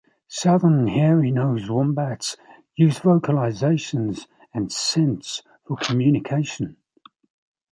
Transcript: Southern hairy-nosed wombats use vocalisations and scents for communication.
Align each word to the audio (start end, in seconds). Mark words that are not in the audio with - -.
Southern 0.29 0.87
hairy-nosed 0.87 1.69
wombats 1.69 2.35
use 2.75 2.97
vocalisations 3.01 4.25
and 4.51 4.71
scents 4.71 5.43
for 5.67 5.77
communication. 5.77 6.75